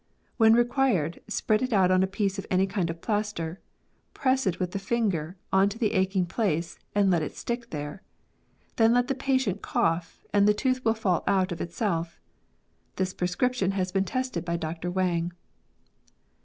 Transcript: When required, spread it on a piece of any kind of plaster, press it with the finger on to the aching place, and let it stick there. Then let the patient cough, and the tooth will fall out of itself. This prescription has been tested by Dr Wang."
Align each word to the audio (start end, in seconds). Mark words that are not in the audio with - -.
When 0.37 0.53
required, 0.55 1.21
spread 1.27 1.61
it 1.61 1.71
on 1.73 2.01
a 2.01 2.07
piece 2.07 2.39
of 2.39 2.47
any 2.49 2.65
kind 2.65 2.89
of 2.89 3.01
plaster, 3.01 3.59
press 4.15 4.47
it 4.47 4.59
with 4.59 4.71
the 4.71 4.79
finger 4.79 5.37
on 5.53 5.69
to 5.69 5.77
the 5.77 5.93
aching 5.93 6.25
place, 6.25 6.79
and 6.95 7.11
let 7.11 7.21
it 7.21 7.37
stick 7.37 7.69
there. 7.69 8.01
Then 8.77 8.95
let 8.95 9.09
the 9.09 9.13
patient 9.13 9.61
cough, 9.61 10.25
and 10.33 10.47
the 10.47 10.55
tooth 10.55 10.83
will 10.83 10.95
fall 10.95 11.23
out 11.27 11.51
of 11.51 11.61
itself. 11.61 12.19
This 12.95 13.13
prescription 13.13 13.73
has 13.73 13.91
been 13.91 14.03
tested 14.05 14.43
by 14.43 14.57
Dr 14.57 14.89
Wang." 14.89 15.33